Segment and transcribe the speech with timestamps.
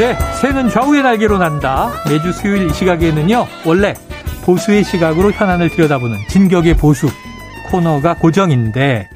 [0.00, 1.90] 네, 새는 좌우의 날개로 난다.
[2.08, 3.92] 매주 수요일 이 시각에는요, 원래
[4.46, 7.06] 보수의 시각으로 현안을 들여다보는 진격의 보수
[7.70, 9.10] 코너가 고정인데,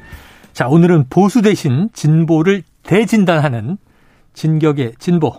[0.53, 3.79] 자, 오늘은 보수 대신 진보를 대진단하는
[4.35, 5.33] 진격의 진보.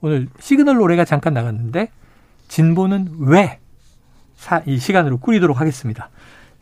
[0.00, 1.92] 오늘 시그널 노래가 잠깐 나갔는데,
[2.48, 3.60] 진보는 왜?
[4.34, 6.10] 사, 이 시간으로 꾸리도록 하겠습니다.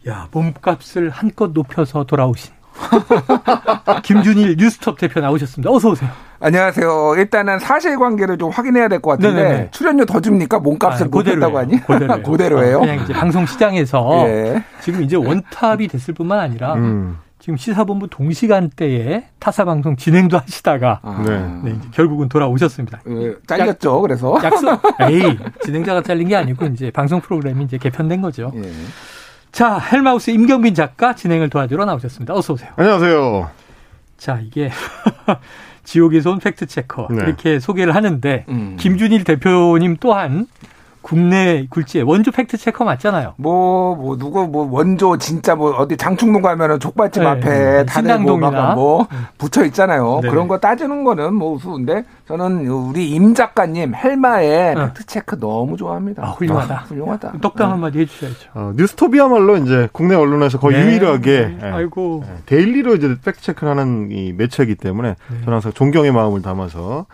[0.06, 2.52] 야, 몸값을 한껏 높여서 돌아오신
[4.04, 5.70] 김준일 뉴스톱 대표 나오셨습니다.
[5.70, 6.29] 어서 오세요.
[6.42, 7.14] 안녕하세요.
[7.18, 9.68] 일단은 사실관계를 좀 확인해야 될 것 같은데 네네네.
[9.72, 10.58] 출연료 더 줍니까?
[10.58, 11.80] 몸값을 아, 높였다고 하니?
[11.82, 12.22] 고대로예요.
[12.24, 12.76] 고대로예요.
[12.78, 14.64] 어, 그냥 이제 방송 시장에서 예.
[14.80, 17.18] 지금 이제 원탑이 됐을 뿐만 아니라 음.
[17.38, 21.22] 지금 시사본부 동시간대에 타사 방송 진행도 하시다가 아.
[21.26, 21.70] 네.
[21.72, 23.00] 네, 결국은 돌아오셨습니다.
[23.08, 23.96] 예, 잘렸죠.
[23.96, 24.80] 약, 그래서 약속.
[25.00, 28.50] 에이 진행자가 잘린 게 아니고 이제 방송 프로그램이 이제 개편된 거죠.
[28.56, 28.62] 예.
[29.52, 32.34] 자, 헬마우스 임경빈 작가 진행을 도와주러 나오셨습니다.
[32.34, 32.70] 어서 오세요.
[32.76, 33.50] 안녕하세요.
[34.18, 34.70] 자, 이게
[35.90, 37.16] 지옥에서 온 fact checker 네.
[37.24, 38.76] 이렇게 소개를 하는데 음.
[38.78, 40.46] 김준일 대표님 또한
[41.02, 43.34] 국내 굴지의 원조 fact checker 맞잖아요.
[43.36, 48.36] 뭐, 뭐, 누구, 뭐, 원조, 진짜 뭐, 어디 장충동 가면은 족발집 네, 앞에 다들 뭐,
[48.38, 49.06] 뭐,
[49.38, 50.20] 붙여 있잖아요.
[50.22, 50.28] 네.
[50.28, 54.86] 그런 거 따지는 거는 뭐 우스운데, 저는 우리 임 작가님 헬마의 어.
[54.86, 56.24] fact check 너무 좋아합니다.
[56.24, 56.74] 아, 훌륭하다.
[56.74, 57.32] 아, 훌륭하다.
[57.40, 57.70] 덕담 네.
[57.72, 58.50] 한마디 해주셔야죠.
[58.54, 60.86] 어, 뉴스톱이야말로 이제 국내 언론에서 거의 네.
[60.86, 61.56] 유일하게.
[61.60, 61.70] 네.
[61.70, 62.24] 아이고.
[62.26, 67.06] 네, daily로 이제 fact check를 하는 이 매체이기 때문에 저는 항상 존경의 마음을 담아서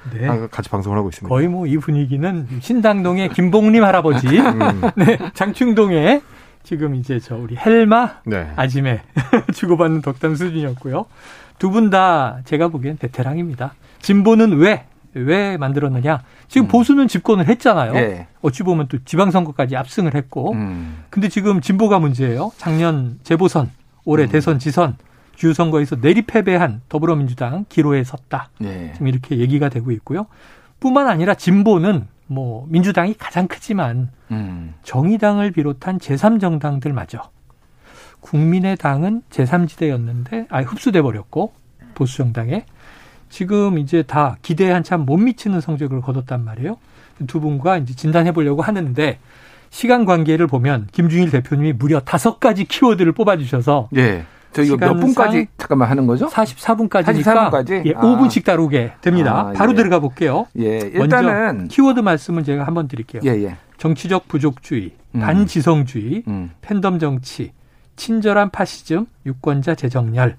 [0.50, 1.28] 같이 방송을 하고 있습니다.
[1.28, 4.80] 거의 뭐 이 분위기는 신당동의 김봉리 장님 할아버지, 음.
[4.96, 6.22] 네, 장충동에
[6.62, 8.50] 지금 이제 저 우리 헬마 네.
[8.56, 9.02] 아지매
[9.52, 11.04] 주고받는 덕담 수준이었고요.
[11.58, 13.74] 두 분 다 제가 보기엔 베테랑입니다.
[14.00, 14.86] 진보는 왜?
[15.14, 16.22] 왜 만들었느냐?
[16.48, 16.68] 지금 음.
[16.68, 17.92] 보수는 집권을 했잖아요.
[17.92, 18.26] 네.
[18.42, 20.52] 어찌 보면 또 지방선거까지 압승을 했고.
[20.52, 21.04] 음.
[21.10, 22.52] 근데 지금 진보가 문제예요.
[22.56, 23.70] 작년 재보선,
[24.04, 24.28] 올해 음.
[24.30, 24.96] 대선 지선,
[25.34, 28.48] 주요 선거에서 내리 패배한 더불어민주당 기로에 섰다.
[28.58, 28.90] 네.
[28.94, 30.26] 지금 이렇게 얘기가 되고 있고요.
[30.80, 34.74] 뿐만 아니라 진보는 뭐 민주당이 가장 크지만 음.
[34.82, 37.30] 정의당을 비롯한 제3정당들 마저
[38.20, 41.52] 국민의당은 제3지대였는데 아예 흡수돼 버렸고
[41.94, 42.64] 보수 정당에
[43.28, 46.78] 지금 이제 다 기대에 한참 못 미치는 성적을 거뒀단 말이에요.
[47.26, 49.18] 두 분과 이제 진단해 보려고 하는데
[49.70, 54.24] 시간 관계를 보면 김중일 대표님이 무려 다섯 가지 키워드를 뽑아 주셔서 예.
[54.52, 56.28] 저희가 몇 분까지 잠깐만 하는 거죠?
[56.28, 57.86] 44분까지니까 44분까지?
[57.86, 58.00] 예, 아.
[58.00, 59.48] 5분씩 다루게 됩니다.
[59.48, 59.76] 아, 바로 예.
[59.76, 60.46] 들어가 볼게요.
[60.58, 63.22] 예, 일단은 키워드 말씀을 제가 한번 드릴게요.
[63.24, 63.56] 예, 예.
[63.78, 65.20] 정치적 부족주의, 음.
[65.20, 66.50] 반지성주의, 음.
[66.62, 67.52] 팬덤 정치,
[67.96, 70.36] 친절한 파시즘, 유권자 재정렬.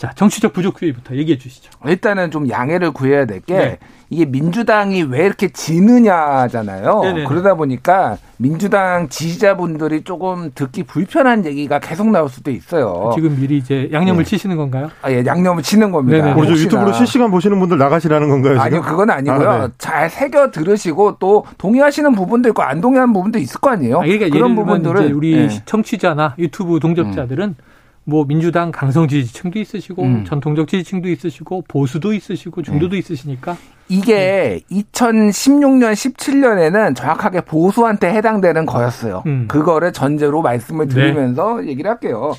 [0.00, 1.68] 자, 정치적 부족주의부터 얘기해 주시죠.
[1.84, 3.78] 일단은 좀 양해를 구해야 될게 네.
[4.08, 7.00] 이게 민주당이 왜 이렇게 지느냐잖아요.
[7.02, 7.24] 네네.
[7.24, 13.12] 그러다 보니까 민주당 지지자분들이 조금 듣기 불편한 얘기가 계속 나올 수도 있어요.
[13.14, 14.30] 지금 미리 이제 양념을 네.
[14.30, 14.90] 치시는 건가요?
[15.02, 16.34] 아, 예, 양념을 치는 겁니다.
[16.34, 18.54] 네 유튜브로 실시간 보시는 분들 나가시라는 건가요?
[18.54, 18.64] 지금?
[18.64, 19.50] 아니요, 그건 아니고요.
[19.50, 19.72] 아, 네.
[19.76, 23.98] 잘 새겨 들으시고 또 동의하시는 부분도 있고 안 동의하는 부분도 있을 거 아니에요.
[23.98, 25.62] 아, 그러니까 그런 부분들을 우리 네.
[25.66, 27.70] 청취자나 유튜브 동접자들은 음.
[28.04, 30.24] 뭐 민주당 강성 지지층도 있으시고 음.
[30.24, 32.98] 전통적 지지층도 있으시고 보수도 있으시고 중도도 음.
[32.98, 33.56] 있으시니까
[33.88, 34.82] 이게 네.
[34.82, 39.24] 2016년 17년에는 정확하게 보수한테 해당되는 거였어요.
[39.26, 39.46] 음.
[39.48, 40.94] 그거를 전제로 말씀을 네.
[40.94, 41.68] 드리면서 네.
[41.70, 42.32] 얘기를 할게요.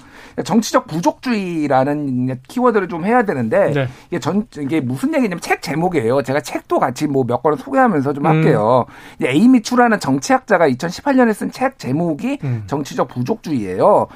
[0.45, 3.87] 정치적 부족주의라는 키워드를 좀 해야 되는데 네.
[4.09, 6.21] 이게 전 이게 무슨 얘기냐면 책 제목이에요.
[6.23, 8.85] 제가 책도 같이 뭐 몇 권을 소개하면서 좀 할게요.
[9.21, 9.25] 음.
[9.25, 12.63] 에이미 추라는 정치학자가 2018년에 쓴 책 제목이 음.
[12.67, 14.07] 정치적 부족주의예요.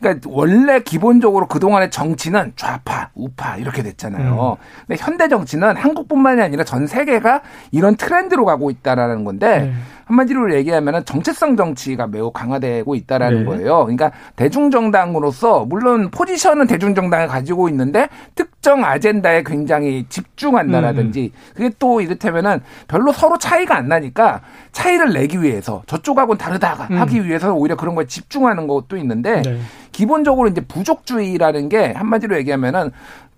[0.00, 4.56] 그러니까 원래 기본적으로 그동안의 정치는 좌파, 우파 이렇게 됐잖아요.
[4.60, 4.64] 음.
[4.86, 9.72] 근데 현대 정치는 한국뿐만이 아니라 전 세계가 이런 트렌드로 가고 있다라는 건데 네.
[10.06, 13.44] 한마디로 얘기하면 정체성 정치가 매우 강화되고 있다라는 네.
[13.44, 13.80] 거예요.
[13.80, 21.52] 그러니까 대중정당으로서 물론 포지션은 대중정당을 가지고 있는데 특정 아젠다에 굉장히 집중한다라든지 음.
[21.54, 27.00] 그게 또 이를테면은 별로 서로 차이가 안 나니까 차이를 내기 위해서 저쪽하고는 다르다가 음.
[27.00, 29.58] 하기 위해서 오히려 그런 거에 집중하는 것도 있는데 네.
[29.90, 32.92] 기본적으로 이제 부족주의라는 게 한마디로 얘기하면은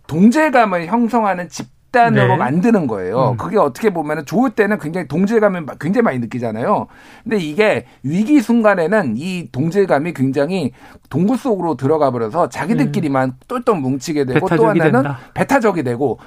[0.06, 2.36] 동질감을 형성하는 집 집단으로 네.
[2.36, 3.30] 만드는 거예요.
[3.32, 3.36] 음.
[3.36, 6.86] 그게 어떻게 보면 좋을 때는 굉장히 동질감을 굉장히 많이 느끼잖아요.
[7.22, 10.72] 근데 이게 위기 순간에는 이 동질감이 굉장히
[11.10, 15.18] 동굴 속으로 들어가 버려서 자기들끼리만 똘똘 뭉치게 되고 또 하나는 된다.
[15.34, 16.18] 배타적이 되고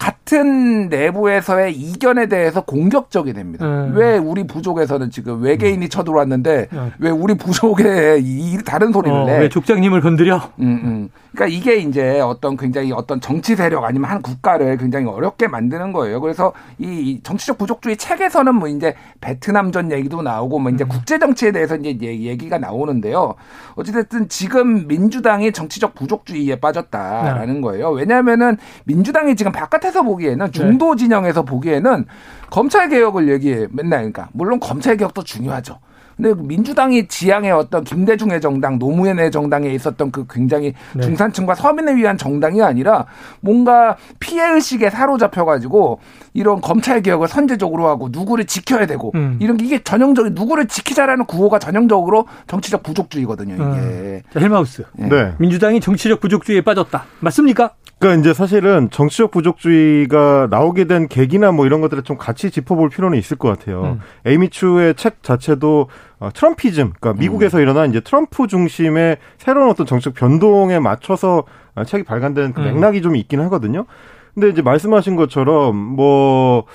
[0.00, 3.66] 같은 내부에서의 이견에 대해서 공격적이 됩니다.
[3.66, 3.92] 음.
[3.94, 5.88] 왜 우리 부족에서는 지금 외계인이 음.
[5.90, 6.92] 쳐들어왔는데 음.
[6.98, 9.38] 왜 우리 부족에 이 다른 소리를 어, 내?
[9.40, 10.36] 왜 족장님을 건드려?
[10.60, 11.08] 음, 음.
[11.32, 16.20] 그러니까 이게 이제 어떤 굉장히 어떤 정치 세력 아니면 한 국가를 굉장히 어렵게 만드는 거예요.
[16.22, 20.88] 그래서 이 정치적 부족주의 책에서는 뭐 이제 베트남 전 얘기도 나오고 뭐 이제 음.
[20.88, 23.34] 국제 정치에 대해서 이제 얘기가 나오는데요.
[23.74, 27.60] 어찌됐든 지금 민주당이 정치적 부족주의에 빠졌다라는 네.
[27.60, 27.90] 거예요.
[27.90, 30.52] 왜냐하면은 민주당이 지금 바깥에 서 보기에는 네.
[30.52, 32.06] 중도 진영에서 보기에는
[32.50, 35.78] 검찰 개혁을 얘기해 맨날 그러니까 물론 검찰 개혁도 중요하죠.
[36.20, 41.02] 근데 민주당이 지향해 어떤 김대중의 정당, 노무현의 정당에 있었던 그 굉장히 네.
[41.02, 43.06] 중산층과 서민을 위한 정당이 아니라
[43.40, 46.00] 뭔가 피해 의식에 사로잡혀 가지고
[46.34, 49.38] 이런 검찰 개혁을 선제적으로 하고 누구를 지켜야 되고 음.
[49.40, 53.54] 이런 게 이게 전형적인 누구를 지키자라는 구호가 전형적으로 정치적 부족주의거든요.
[53.54, 54.20] 이게 음.
[54.32, 54.84] 자, 헬마우스.
[54.92, 55.32] 네.
[55.38, 57.02] 민주당이 정치적 부족주의에 빠졌다.
[57.20, 57.70] 맞습니까?
[58.00, 63.18] 그러니까 이제 사실은 정치적 부족주의가 나오게 된 계기나 뭐 이런 것들을 좀 같이 짚어볼 필요는
[63.18, 63.82] 있을 것 같아요.
[63.82, 64.00] 음.
[64.24, 65.88] 에이미추의 책 자체도 어,
[66.28, 67.62] 트럼피즘, 그러니까 미국에서 음.
[67.62, 71.44] 일어난 이제 트럼프 중심의 새로운 어떤 정책 변동에 맞춰서
[71.74, 72.74] 어, 책이 발간된 그 음.
[72.74, 73.86] 맥락이 좀 있긴 하거든요.
[74.34, 76.66] 근데 이제 말씀하신 것처럼 뭐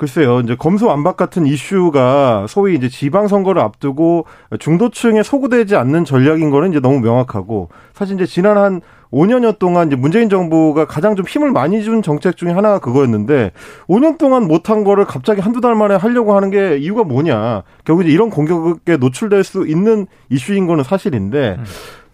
[0.00, 4.24] 글쎄요, 이제 검소완박 같은 이슈가 소위 이제 지방선거를 앞두고
[4.58, 8.80] 중도층에 소구되지 않는 전략인 거는 이제 너무 명확하고 사실 이제 지난 한
[9.12, 13.50] 5년여 동안 이제 문재인 정부가 가장 좀 힘을 많이 준 정책 중에 하나가 그거였는데
[13.88, 17.64] 5년 동안 못한 거를 갑자기 한두 달 만에 하려고 하는 게 이유가 뭐냐.
[17.84, 21.64] 결국 이제 이런 공격에 노출될 수 있는 이슈인 거는 사실인데 음.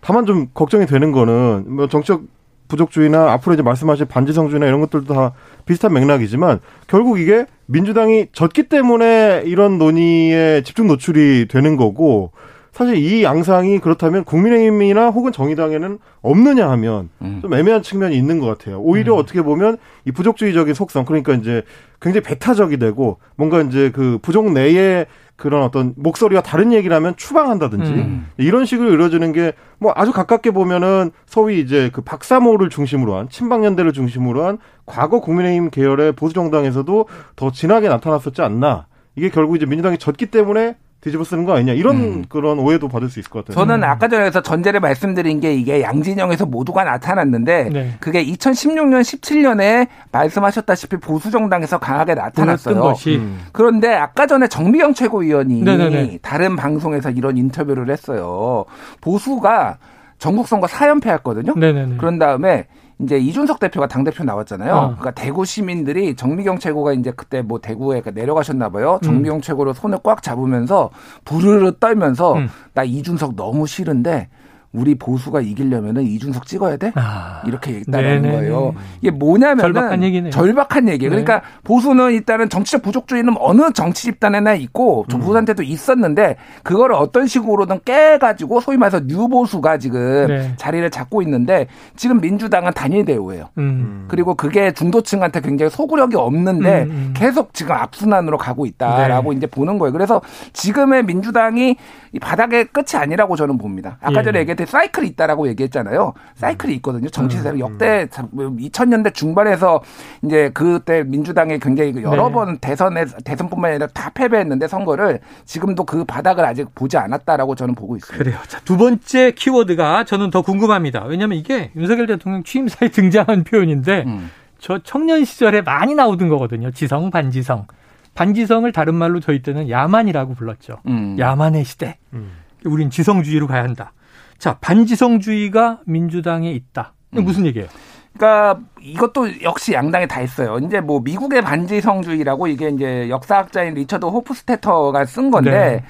[0.00, 2.22] 다만 좀 걱정이 되는 거는 뭐 정책
[2.66, 5.32] 부족주의나 앞으로 이제 말씀하실 반지성주의나 이런 것들도 다
[5.66, 12.30] 비슷한 맥락이지만 결국 이게 민주당이 졌기 때문에 이런 논의에 집중 노출이 되는 거고
[12.76, 17.38] 사실 이 양상이 그렇다면 국민의힘이나 혹은 정의당에는 없느냐 하면 음.
[17.40, 18.80] 좀 애매한 측면이 있는 것 같아요.
[18.80, 19.18] 오히려 음.
[19.18, 21.62] 어떻게 보면 이 부족주의적인 속성, 그러니까 이제
[22.02, 25.06] 굉장히 배타적이 되고 뭔가 이제 그 부족 내에
[25.36, 28.26] 그런 어떤 목소리가 다른 얘기를 하면 추방한다든지 음.
[28.38, 33.92] 이런 식으로 이루어지는 게 뭐 아주 가깝게 보면은 소위 이제 그 박사모를 중심으로 한 친박연대를
[33.92, 38.86] 중심으로 한 과거 국민의힘 계열의 보수 정당에서도 더 진하게 나타났었지 않나.
[39.16, 42.24] 이게 결국 이제 민주당이 졌기 때문에 뒤집어 쓰는 거 아니냐 이런 음.
[42.28, 43.54] 그런 오해도 받을 수 있을 것 같아요.
[43.54, 43.84] 저는 음.
[43.84, 47.92] 아까 전에서 전제를 말씀드린 게 이게 양진영에서 모두가 나타났는데 네.
[48.00, 52.94] 그게 2016년 17년에 말씀하셨다시피 보수 정당에서 강하게 나타났어요.
[53.06, 53.38] 음.
[53.52, 56.18] 그런데 아까 전에 정미경 최고위원이 네네네.
[56.22, 58.64] 다른 방송에서 이런 인터뷰를 했어요.
[59.00, 59.78] 보수가
[60.18, 61.54] 전국 선거 4연패 했거든요.
[61.54, 61.98] 네네네.
[61.98, 62.66] 그런 다음에
[62.98, 64.74] 이제 이준석 대표가 당 대표 나왔잖아요.
[64.74, 64.80] 어.
[64.96, 68.98] 그러니까 대구 시민들이 정미경 최고가 이제 그때 뭐 대구에 내려가셨나 봐요.
[69.02, 69.40] 정미경 음.
[69.42, 70.90] 최고로 손을 꽉 잡으면서
[71.24, 72.48] 부르르 떨면서 음.
[72.72, 74.28] 나 이준석 너무 싫은데
[74.76, 76.92] 우리 보수가 이기려면은 이준석 찍어야 돼?
[76.96, 77.42] 아.
[77.46, 78.74] 이렇게 얘기했다는 거예요.
[79.00, 80.30] 이게 뭐냐면은 절박한 얘기네요.
[80.30, 81.08] 절박한 얘기.
[81.08, 81.42] 그러니까 네.
[81.64, 85.18] 보수는 일단은 정치적 부족주의는 어느 정치 집단에나 있고 음.
[85.18, 90.52] 보수한테도 있었는데 그거를 어떤 식으로든 깨가지고 소위 말해서 뉴보수가 지금 네.
[90.56, 93.48] 자리를 잡고 있는데 지금 민주당은 단일 대우예요.
[93.56, 94.04] 음.
[94.08, 97.14] 그리고 그게 중도층한테 굉장히 소구력이 없는데 음, 음.
[97.16, 99.38] 계속 지금 악순환으로 가고 있다라고 네.
[99.38, 99.92] 이제 보는 거예요.
[99.92, 100.20] 그래서
[100.52, 101.76] 지금의 민주당이
[102.12, 103.96] 이 바닥의 끝이 아니라고 저는 봅니다.
[104.00, 104.22] 아까 예.
[104.22, 106.14] 전에 얘기했듯이 사이클이 있다라고 얘기했잖아요.
[106.34, 106.76] 사이클이 음.
[106.76, 107.08] 있거든요.
[107.08, 107.60] 정치세력 음.
[107.60, 109.82] 역대 2000년대 중반에서
[110.24, 112.34] 이제 그때 민주당이 굉장히 그 여러 네.
[112.34, 117.96] 번 대선에 대선뿐만 아니라 다 패배했는데 선거를 지금도 그 바닥을 아직 보지 않았다라고 저는 보고
[117.96, 118.22] 있습니다.
[118.22, 118.38] 그래요.
[118.48, 121.04] 자, 두 번째 키워드가 저는 더 궁금합니다.
[121.04, 124.30] 왜냐하면 이게 윤석열 대통령 취임사에 등장한 표현인데 음.
[124.58, 126.70] 저 청년 시절에 많이 나오던 거거든요.
[126.70, 127.66] 지성, 반지성.
[128.14, 130.78] 반지성을 다른 말로 저희 때는 야만이라고 불렀죠.
[130.86, 131.16] 음.
[131.18, 131.98] 야만의 시대.
[132.14, 132.32] 음.
[132.64, 133.92] 우린 지성주의로 가야 한다.
[134.38, 136.94] 자, 반지성주의가 민주당에 있다.
[137.16, 137.24] 음.
[137.24, 137.68] 무슨 얘기예요?
[138.16, 140.58] 그러니까 이것도 역시 양당에 다 있어요.
[140.58, 145.84] 이제 뭐 미국의 반지성주의라고 이게 이제 역사학자인 리처드 호프스테터가 쓴 건데 네.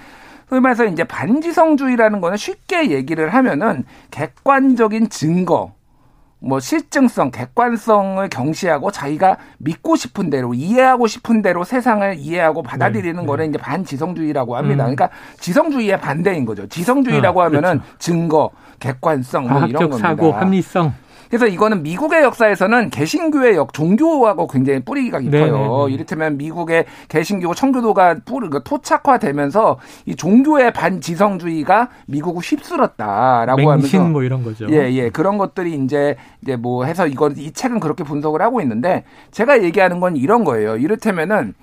[0.49, 5.75] 소위 말해서 이제 반지성주의라는 거는 쉽게 얘기를 하면은 객관적인 증거
[6.39, 13.27] 뭐 실증성, 객관성을 경시하고 자기가 믿고 싶은 대로 이해하고 싶은 대로 세상을 이해하고 받아들이는 네,
[13.27, 13.49] 거를 네.
[13.51, 14.85] 이제 반지성주의라고 합니다.
[14.85, 14.95] 음.
[14.95, 16.67] 그러니까 지성주의의 반대인 거죠.
[16.69, 17.99] 지성주의라고 어, 하면은 그렇죠.
[17.99, 18.51] 증거,
[18.81, 20.09] 객관성 뭐 이런 겁니다.
[20.09, 20.93] 사고, 합리성.
[21.29, 25.45] 그래서 이거는 미국의 역사에서는 개신교의 역 종교하고 굉장히 뿌리가 깊어요.
[25.47, 25.59] 네네네.
[25.59, 25.93] 네, 네.
[25.93, 34.23] 이를테면 미국의 개신교 청교도가 뿌리 그 토착화되면서 이 종교의 반지성주의가 미국을 휩쓸었다라고 맹신 하면서 뭐
[34.23, 34.67] 이런 거죠.
[34.71, 35.11] 예, 예.
[35.11, 40.01] 그런 것들이 이제 이제 뭐 해서 이건 이 책은 그렇게 분석을 하고 있는데 제가 얘기하는
[40.01, 40.77] 건 이런 거예요.
[40.77, 41.55] 이를테면은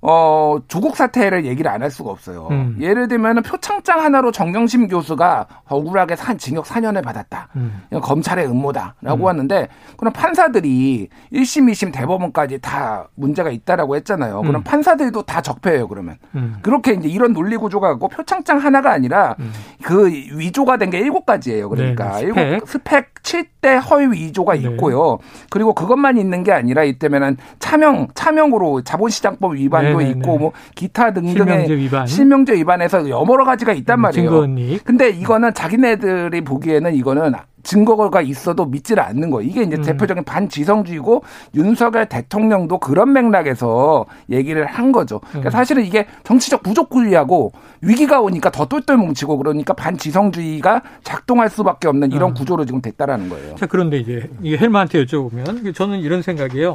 [0.00, 2.48] 어, 조국 사태를 얘기를 안 할 수가 없어요.
[2.50, 2.76] 음.
[2.80, 7.48] 예를 들면 표창장 하나로 정경심 교수가 억울하게 산 징역 4년을 받았다.
[7.56, 7.82] 음.
[8.02, 9.26] 검찰의 음모다라고 음.
[9.28, 14.40] 하는데 그럼 판사들이 1심, 2심 대법원까지 다 문제가 있다라고 했잖아요.
[14.42, 14.62] 그럼 음.
[14.64, 16.16] 판사들도 다 적폐예요, 그러면.
[16.34, 16.56] 음.
[16.62, 19.52] 그렇게 이제 이런 논리 구조가 있고 표창장 하나가 아니라 음.
[19.82, 21.68] 그 위조가 된 게 7가지예요.
[21.68, 22.66] 그러니까 네, 스펙.
[22.66, 24.60] 스펙 7대 허위 위조가 네.
[24.60, 25.18] 있고요.
[25.50, 30.18] 그리고 그것만 있는 게 아니라 이때면은 차명 차명으로 자본시장법 위반 위반도 네네네.
[30.20, 32.06] 있고 뭐 기타 등등의 실명제, 위반.
[32.06, 34.30] 실명제 위반에서 여러 가지가 있단 음, 말이에요.
[34.30, 34.78] 증거언니.
[34.84, 37.32] 근데 이거는 자기네들이 보기에는 이거는
[37.68, 39.46] 증거가 있어도 믿지를 않는 거예요.
[39.46, 39.82] 이게 이제 음.
[39.82, 41.22] 대표적인 반지성주의고
[41.54, 45.20] 윤석열 대통령도 그런 맥락에서 얘기를 한 거죠.
[45.20, 45.52] 그러니까 음.
[45.52, 52.30] 사실은 이게 정치적 부족구의하고 위기가 오니까 더 똘똘 뭉치고 그러니까 반지성주의가 작동할 수밖에 없는 이런
[52.30, 52.34] 음.
[52.34, 53.54] 구조로 지금 됐다라는 거예요.
[53.56, 56.72] 자, 그런데 이제 이게 헬마한테 여쭤보면 저는 이런 생각이에요.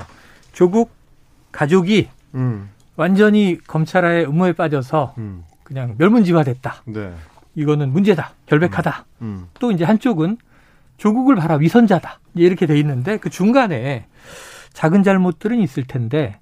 [0.51, 0.91] 조국
[1.51, 2.69] 가족이 음.
[2.97, 5.43] 완전히 검찰의 음모에 빠져서 음.
[5.63, 6.83] 그냥 멸문지화됐다.
[6.85, 7.11] 네.
[7.55, 8.33] 이거는 문제다.
[8.45, 9.05] 결백하다.
[9.21, 9.25] 음.
[9.25, 9.47] 음.
[9.59, 10.37] 또 이제 한쪽은
[10.97, 12.19] 조국을 바라 위선자다.
[12.35, 14.07] 이렇게 돼 있는데 그 중간에
[14.73, 16.39] 작은 잘못들은 있을 텐데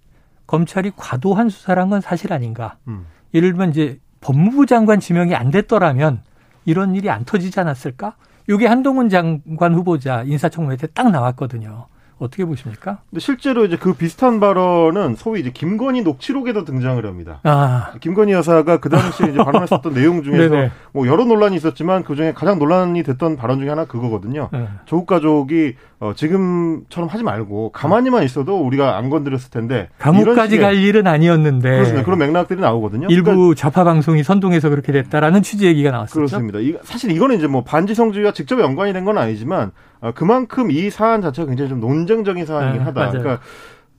[0.47, 2.77] 검찰이 과도한 수사를 한건 사실 아닌가.
[2.87, 3.05] 음.
[3.33, 6.21] 예를 들면 이제 법무부 장관 지명이 안 됐더라면
[6.65, 8.15] 이런 일이 안 터지지 않았을까?
[8.49, 11.87] 이게 한동훈 장관 후보자 인사청문회 때 딱 나왔거든요.
[12.21, 12.99] 어떻게 보십니까?
[13.09, 17.39] 근데 실제로 이제 그 비슷한 발언은 소위 이제 김건희 녹취록에도 등장을 합니다.
[17.43, 17.93] 아.
[17.99, 22.59] 김건희 여사가 그 당시에 이제 발언했었던 내용 중에서 뭐 여러 논란이 있었지만 그 중에 가장
[22.59, 24.49] 논란이 됐던 발언 중에 하나 그거거든요.
[24.53, 24.67] 네.
[24.85, 31.07] 조국 가족이 어, 지금처럼 하지 말고 가만히만 있어도 우리가 안 건드렸을 텐데 감옥까지 갈 일은
[31.07, 32.03] 아니었는데 그렇습니다.
[32.05, 33.07] 그런 맥락들이 나오거든요.
[33.09, 36.15] 일부 그러니까, 좌파 방송이 선동해서 그렇게 됐다라는 취지 얘기가 나왔었죠.
[36.15, 36.59] 그렇습니다.
[36.59, 39.71] 이, 사실 이거는 이제 뭐 반지성주의와 직접 연관이 된 건 아니지만
[40.01, 42.99] 어, 그만큼 이 사안 자체가 굉장히 좀 논쟁적인 사안이긴 네, 하다.
[42.99, 43.11] 맞아요.
[43.19, 43.39] 그러니까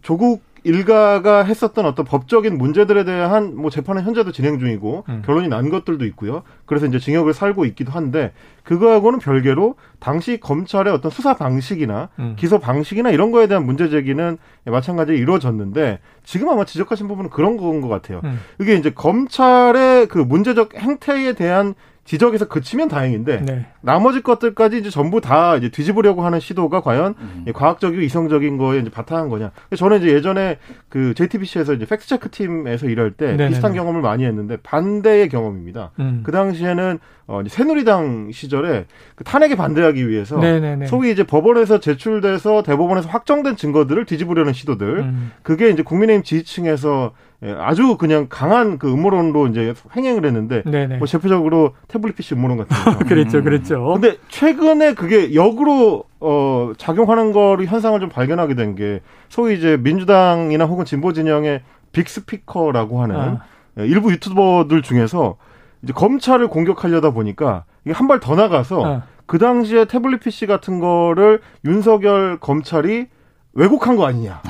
[0.03, 5.23] 조국 일가가 했었던 어떤 법적인 문제들에 대한 뭐 재판은 현재도 진행 중이고 음.
[5.27, 6.45] 결론이 난 것들도 있고요.
[6.67, 8.33] 그래서 이제 징역을 살고 있기도 한데
[8.63, 12.37] 그거하고는 별개로 당시 검찰의 어떤 수사 방식이나 음.
[12.39, 17.81] 기소 방식이나 이런 거에 대한 문제 제기는 마찬가지로 이루어졌는데 지금 아마 지적하신 부분은 그런 건
[17.81, 18.21] 것 같아요.
[18.23, 18.39] 음.
[18.61, 23.67] 이게 이제 검찰의 그 문제적 행태에 대한 지적에서 그치면 다행인데 네.
[23.81, 27.45] 나머지 것들까지 이제 전부 다 이제 뒤집으려고 하는 시도가 과연 음.
[27.55, 29.53] 과학적이고 이성적인 거에 이제 바탕한 거냐.
[29.77, 33.51] 저는 이제 예전에 그 JTBC에서 이제 팩트 체크 팀에서 일할 때 네네네.
[33.51, 35.93] 비슷한 경험을 많이 했는데 반대의 경험입니다.
[36.01, 36.23] 음.
[36.25, 40.87] 그 당시에는 어 이제 새누리당 시절에 그 탄핵에 반대하기 위해서 네네네.
[40.87, 45.31] 소위 이제 법원에서 제출돼서 대법원에서 확정된 증거들을 뒤집으려는 시도들 음.
[45.43, 47.13] 그게 이제 국민의힘 지지층에서
[47.45, 50.99] 예, 아주 그냥 강한 그 음모론으로 이제 횡행을 했는데 네네.
[50.99, 53.05] 뭐 대표적으로 태블릿 PC 음모론 같은 거.
[53.05, 53.45] 그랬죠, 음.
[53.45, 53.93] 그랬죠.
[53.95, 60.65] 근데 최근에 그게 역으로 어 작용하는 거를 현상을 좀 발견하게 된 게 소위 이제 민주당이나
[60.67, 63.41] 혹은 진보 진영의 빅스피커라고 하는 아.
[63.79, 65.37] 예, 일부 유튜버들 중에서
[65.83, 69.03] 이제 검찰을 공격하려다 보니까 이게 한 발 더 나가서 아.
[69.27, 73.07] 그 당시에 태블릿 PC 같은 거를 윤석열 검찰이
[73.55, 74.41] 왜곡한 거 아니냐.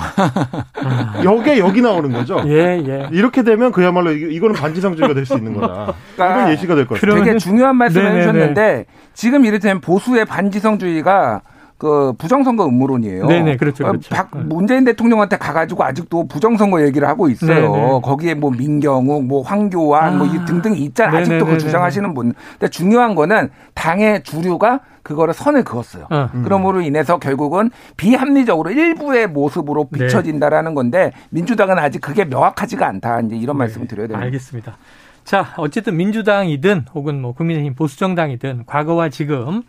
[1.24, 2.40] 여기에 여기 나오는 거죠.
[2.46, 3.08] 예, 예.
[3.10, 5.94] 이렇게 되면 그야말로 이거는 반지성주의가 될 수 있는 거다.
[6.14, 7.24] 그러니까 이건 예시가 될 것 같아요.
[7.24, 8.20] 되게 중요한 말씀을 네네네.
[8.20, 11.42] 해주셨는데 지금 이를테면 보수의 반지성주의가
[11.82, 13.26] 그 부정선거 음모론이에요.
[13.26, 13.84] 네네, 그렇죠.
[13.84, 14.14] 어, 그렇죠.
[14.14, 17.72] 박, 문재인 대통령한테 가가지고 아직도 부정선거 얘기를 하고 있어요.
[17.72, 18.00] 네네.
[18.04, 20.32] 거기에 뭐 민경욱, 뭐 황교안, 뭐 아.
[20.32, 21.18] 뭐 등등 있잖아.
[21.18, 22.34] 아직도 그 주장하시는 분.
[22.52, 26.06] 근데 중요한 거는 당의 주류가 그거를 선을 그었어요.
[26.08, 26.30] 어.
[26.32, 26.42] 음.
[26.44, 30.06] 그러므로 인해서 결국은 비합리적으로 일부의 모습으로 네.
[30.06, 33.22] 비춰진다라는 건데 민주당은 아직 그게 명확하지가 않다.
[33.22, 33.64] 이제 이런 네.
[33.64, 34.24] 말씀을 드려야 됩니다.
[34.24, 34.76] 알겠습니다.
[35.24, 39.64] 자, 어쨌든 민주당이든 혹은 뭐 국민의힘 보수정당이든 과거와 지금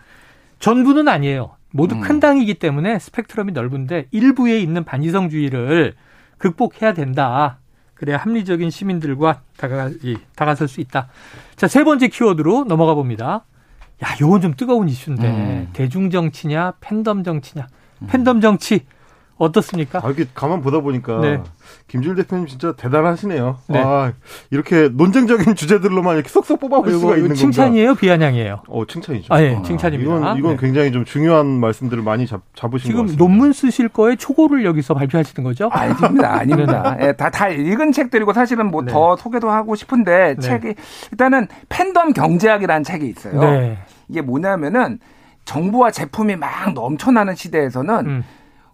[0.60, 1.54] 전부는 아니에요.
[1.74, 2.02] 모두 음.
[2.02, 5.96] 큰 당이기 때문에 스펙트럼이 넓은데 일부에 있는 반지성주의를
[6.38, 7.58] 극복해야 된다.
[7.96, 9.90] 그래야 합리적인 시민들과 다가,
[10.36, 11.08] 다가설 수 있다.
[11.56, 13.46] 자, 세 번째 키워드로 넘어가 봅니다.
[14.04, 15.70] 야, 요건 좀 뜨거운 이슈인데 음.
[15.74, 17.68] 대중 정치냐, 팬덤 정치냐.
[18.08, 18.86] 팬덤 정치
[19.44, 20.00] 어떻습니까?
[20.04, 21.42] 아, 이렇게 가만 보다 보니까 네.
[21.88, 23.58] 김준일 대표님 진짜 대단하시네요.
[23.68, 23.82] 네.
[23.84, 24.14] 아,
[24.52, 28.00] 이렇게 논쟁적인 주제들로만 이렇게 쏙쏙 뽑아볼 수가 있는 칭찬이에요, 건가?
[28.00, 28.62] 비아냥이에요?
[28.68, 29.34] 어, 칭찬이죠.
[29.34, 30.16] 아, 예, 칭찬입니다.
[30.16, 30.58] 이건, 이건 네.
[30.60, 35.70] 굉장히 좀 중요한 말씀들을 많이 잡, 잡으신 지금 논문 쓰실 거에 초고를 여기서 발표하시는 거죠?
[35.72, 36.98] 아닙니다, 아닙니다.
[37.02, 39.22] 예, 다, 다 읽은 책들이고 사실은 뭐더 네.
[39.22, 40.42] 소개도 하고 싶은데 네.
[40.42, 40.74] 책이
[41.12, 43.40] 일단은 팬덤 경제학이라는 책이 있어요.
[43.40, 43.78] 네.
[44.10, 45.00] 이게 뭐냐면은
[45.46, 48.24] 정보와 제품이 막 넘쳐나는 시대에서는 음.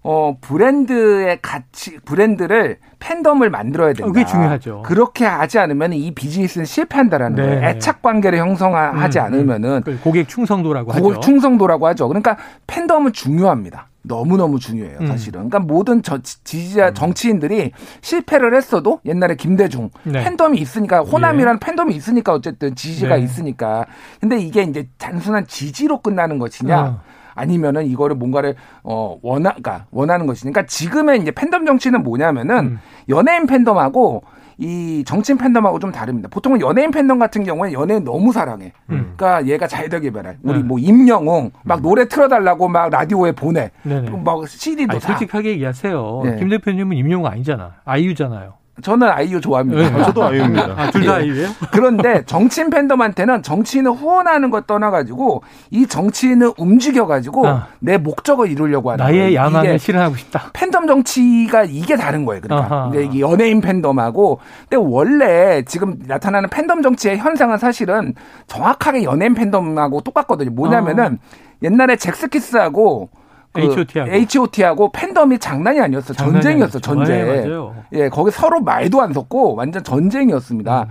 [0.02, 4.06] 어, 브랜드의 가치, 브랜드를 팬덤을 만들어야 된다.
[4.06, 4.84] 그게 중요하죠.
[4.86, 7.44] 그렇게 하지 않으면 이 비즈니스는 실패한다라는 네.
[7.44, 7.70] 거예요.
[7.70, 9.26] 애착 관계를 형성하지 음, 음.
[9.26, 9.82] 않으면은.
[9.84, 11.04] 그 고객 충성도라고 하죠.
[11.04, 12.08] 고객 충성도라고 하죠.
[12.08, 12.38] 그러니까
[12.68, 13.88] 팬덤은 중요합니다.
[14.02, 15.08] 너무너무 중요해요, 음.
[15.08, 15.42] 사실은.
[15.42, 15.50] 음.
[15.50, 16.94] 그러니까 모든 저, 지지자, 음.
[16.94, 20.24] 정치인들이 실패를 했어도 옛날에 김대중 네.
[20.24, 21.66] 팬덤이 있으니까, 호남이라는 예.
[21.66, 23.24] 팬덤이 있으니까 어쨌든 지지가 네.
[23.24, 23.86] 있으니까.
[24.22, 27.02] 근데 이게 이제 단순한 지지로 끝나는 것이냐, 어.
[27.40, 32.80] 아니면은 이거를 뭔가를 어 원하 그러니까 원하는 것이니까 그러니까 지금의 이제 팬덤 정치는 뭐냐면은 음.
[33.10, 34.24] 연예인 팬덤하고
[34.60, 36.28] 이 정치인 팬덤하고 좀 다릅니다.
[36.30, 38.74] 보통은 연예인 팬덤 같은 경우에 연예인 너무 사랑해.
[38.90, 39.14] 음.
[39.16, 40.38] 그러니까 얘가 잘되게 바랄.
[40.44, 40.64] 우리 네.
[40.64, 41.82] 뭐 임영웅 막 음.
[41.82, 43.72] 노래 틀어달라고 막 라디오에 보내.
[43.84, 44.10] 네네.
[44.10, 45.14] 막 CD도 아니, 사.
[45.14, 46.22] 솔직하게 얘기하세요.
[46.26, 46.36] 네.
[46.36, 47.76] 김 대표님은 임영웅 아니잖아.
[47.86, 48.59] 아이유잖아요.
[48.82, 49.90] 저는 아이유 좋아합니다.
[49.90, 50.04] 네.
[50.04, 50.74] 저도 아이유입니다.
[50.78, 51.50] 아, 둘다 아이유예요?
[51.72, 57.68] 그런데 정치인 팬덤한테는 정치인을 후원하는 것 떠나가지고 이 정치인을 움직여가지고 아.
[57.80, 60.52] 내 목적을 이루려고 하는 나의 야망을 실현하고 싶다.
[60.54, 62.42] 팬덤 정치가 이게 다른 거예요.
[62.42, 68.14] 그러니까 근데 연예인 팬덤하고 근데 원래 지금 나타나는 팬덤 정치의 현상은 사실은
[68.48, 70.52] 정확하게 연예인 팬덤하고 똑같거든요.
[70.52, 71.40] 뭐냐면은 어.
[71.64, 73.10] 옛날에 잭스키스하고
[73.54, 74.12] 그 H.O.T.하고.
[74.12, 76.14] H.O.T.하고 팬덤이 장난이 아니었어.
[76.14, 77.26] 전쟁이었어, 전쟁.
[77.26, 77.46] 네,
[77.94, 80.84] 예, 거기 서로 말도 안 섰고 완전 전쟁이었습니다.
[80.84, 80.88] 음.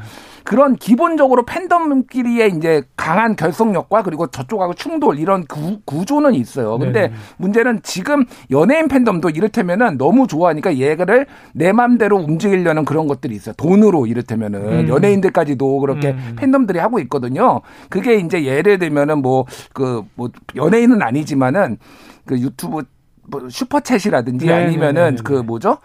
[0.49, 6.79] 그런 기본적으로 팬덤끼리의 이제 강한 결속력과 그리고 저쪽하고 충돌 이런 구, 구조는 있어요.
[6.79, 7.15] 근데 네네.
[7.37, 13.55] 문제는 지금 연예인 팬덤도 이를테면은 너무 좋아하니까 얘를 내 맘대로 움직이려는 그런 것들이 있어요.
[13.59, 14.89] 돈으로 이를테면은 음.
[14.89, 16.37] 연예인들까지도 그렇게 음.
[16.39, 17.61] 팬덤들이 하고 있거든요.
[17.91, 21.77] 그게 이제 예를 들면은 뭐 그뭐 그 뭐 연예인은 아니지만은
[22.25, 22.85] 그 유튜브
[23.27, 25.77] 뭐 슈퍼챗이라든지 네, 아니면은 네, 네, 그 뭐죠?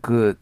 [0.00, 0.36] 그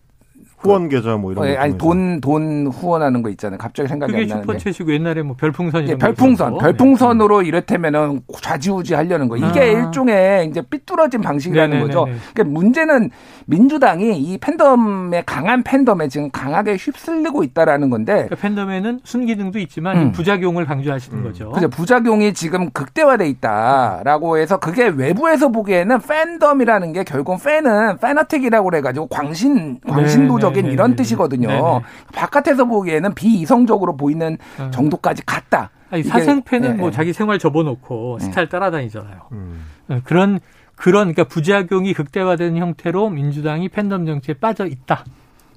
[0.64, 1.52] 후원 계좌 뭐 이런 거.
[1.52, 3.59] 어, 아니 돈돈 후원하는 거 있잖아요.
[3.59, 4.47] 갑자기 생각이 안 나는데.
[4.47, 6.59] 그게 슈퍼챗이고 옛날에 뭐 별풍선 예, 별풍선.
[6.59, 7.49] 별풍선으로 네.
[7.49, 9.37] 이렇다면은 좌지우지 하려는 거.
[9.37, 9.64] 이게 아.
[9.64, 11.94] 일종의 이제 삐뚤어진 방식이라는 네네네네.
[11.94, 12.11] 거죠.
[12.33, 13.11] 그러니까 문제는
[13.47, 20.12] 민주당이 이 팬덤의 강한 팬덤에 지금 강하게 휩쓸리고 있다라는 건데 그러니까 팬덤에는 순기능도 있지만 음.
[20.12, 21.25] 부작용을 강조하시는 음.
[21.25, 21.50] 거죠.
[21.50, 21.68] 그죠.
[21.68, 29.06] 부작용이 지금 극대화돼 있다라고 해서 그게 외부에서 보기에는 팬덤이라는 게 결국 팬은 팬어택이라고 그래 가지고
[29.09, 30.97] 광신 광신도적 이성적인 이런 네.
[30.97, 31.49] 뜻이거든요.
[31.49, 31.81] 네네.
[32.13, 34.71] 바깥에서 보기에는 비이성적으로 보이는 어.
[34.71, 35.71] 정도까지 갔다.
[35.91, 36.77] 아니, 사생팬은 네.
[36.77, 38.25] 뭐 자기 생활 접어놓고 네.
[38.25, 39.21] 스타일 따라다니잖아요.
[39.33, 39.65] 음.
[39.89, 40.41] 어, 그런
[40.77, 45.05] 그런 그러니까 부작용이 극대화되는 형태로 민주당이 팬덤 정치에 빠져 있다.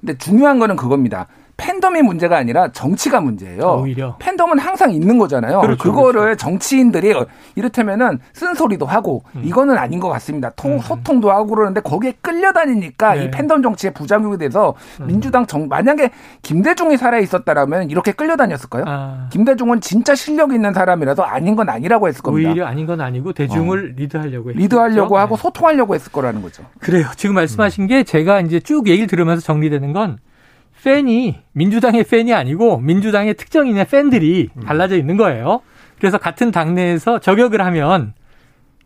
[0.00, 1.26] 근데 중요한 거는 그겁니다.
[1.58, 3.80] 팬덤이 문제가 아니라 정치가 문제예요.
[3.82, 4.16] 오히려.
[4.20, 5.60] 팬덤은 항상 있는 거잖아요.
[5.60, 6.36] 그렇죠, 그거를 그렇죠.
[6.36, 7.12] 정치인들이
[7.56, 9.42] 이를테면은 쓴소리도 하고 음.
[9.44, 10.50] 이거는 아닌 것 같습니다.
[10.50, 10.78] 통, 음.
[10.78, 13.24] 소통도 하고 그러는데 거기에 끌려다니니까 네.
[13.24, 15.08] 이 팬덤 정치의 부작용이 돼서 음.
[15.08, 16.10] 민주당 정 만약에
[16.42, 18.84] 김대중이 살아 있었다라면 이렇게 끌려다녔을까요?
[18.86, 19.28] 아.
[19.30, 22.50] 김대중은 진짜 실력 있는 사람이라서 아닌 건 아니라고 했을 겁니다.
[22.50, 23.94] 오히려 아닌 건 아니고 대중을 어.
[23.96, 24.60] 리드하려고 했죠.
[24.60, 25.42] 리드하려고 하고 네.
[25.42, 26.62] 소통하려고 했을 거라는 거죠.
[26.78, 27.06] 그래요.
[27.16, 30.18] 지금 말씀하신 게 제가 이제 쭉 얘기를 들으면서 정리되는 건
[30.82, 34.62] 팬이 민주당의 팬이 아니고 민주당의 특정인의 팬들이 음.
[34.62, 35.60] 달라져 있는 거예요.
[35.98, 38.14] 그래서 같은 당내에서 저격을 하면